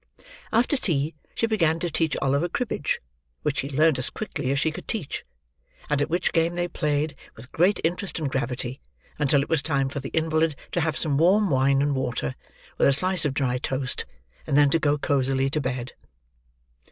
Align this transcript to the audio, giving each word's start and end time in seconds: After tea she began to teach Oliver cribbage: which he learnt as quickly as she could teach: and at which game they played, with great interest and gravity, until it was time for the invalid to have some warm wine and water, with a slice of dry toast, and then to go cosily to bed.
After 0.51 0.77
tea 0.77 1.13
she 1.35 1.45
began 1.45 1.77
to 1.77 1.91
teach 1.91 2.17
Oliver 2.23 2.49
cribbage: 2.49 2.99
which 3.43 3.59
he 3.59 3.69
learnt 3.69 3.99
as 3.99 4.09
quickly 4.09 4.49
as 4.49 4.57
she 4.57 4.71
could 4.71 4.87
teach: 4.87 5.23
and 5.91 6.01
at 6.01 6.09
which 6.09 6.31
game 6.33 6.55
they 6.55 6.67
played, 6.67 7.13
with 7.35 7.51
great 7.51 7.79
interest 7.83 8.17
and 8.17 8.27
gravity, 8.27 8.81
until 9.19 9.43
it 9.43 9.47
was 9.49 9.61
time 9.61 9.89
for 9.89 9.99
the 9.99 10.09
invalid 10.09 10.55
to 10.71 10.81
have 10.81 10.97
some 10.97 11.19
warm 11.19 11.51
wine 11.51 11.83
and 11.83 11.93
water, 11.95 12.33
with 12.79 12.87
a 12.87 12.93
slice 12.93 13.25
of 13.25 13.35
dry 13.35 13.59
toast, 13.59 14.07
and 14.47 14.57
then 14.57 14.71
to 14.71 14.79
go 14.79 14.97
cosily 14.97 15.51
to 15.51 15.61
bed. 15.61 15.93